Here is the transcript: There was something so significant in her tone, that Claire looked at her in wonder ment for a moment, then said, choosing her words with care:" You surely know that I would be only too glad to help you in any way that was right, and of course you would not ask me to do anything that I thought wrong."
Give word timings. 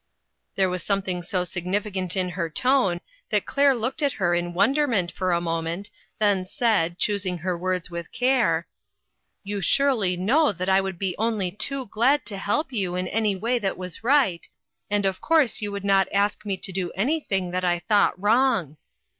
There 0.55 0.67
was 0.67 0.81
something 0.81 1.21
so 1.21 1.43
significant 1.43 2.17
in 2.17 2.29
her 2.29 2.49
tone, 2.49 3.01
that 3.29 3.45
Claire 3.45 3.75
looked 3.75 4.01
at 4.01 4.13
her 4.13 4.33
in 4.33 4.55
wonder 4.55 4.87
ment 4.87 5.11
for 5.11 5.31
a 5.31 5.39
moment, 5.39 5.91
then 6.17 6.43
said, 6.43 6.97
choosing 6.97 7.37
her 7.37 7.55
words 7.55 7.91
with 7.91 8.11
care:" 8.11 8.65
You 9.43 9.61
surely 9.61 10.17
know 10.17 10.53
that 10.53 10.69
I 10.69 10.81
would 10.81 10.97
be 10.97 11.13
only 11.19 11.51
too 11.51 11.85
glad 11.85 12.25
to 12.25 12.37
help 12.37 12.73
you 12.73 12.95
in 12.95 13.07
any 13.09 13.35
way 13.35 13.59
that 13.59 13.77
was 13.77 14.03
right, 14.03 14.49
and 14.89 15.05
of 15.05 15.21
course 15.21 15.61
you 15.61 15.71
would 15.71 15.85
not 15.85 16.07
ask 16.11 16.47
me 16.47 16.57
to 16.57 16.71
do 16.71 16.89
anything 16.95 17.51
that 17.51 17.63
I 17.63 17.77
thought 17.77 18.19
wrong." 18.19 18.77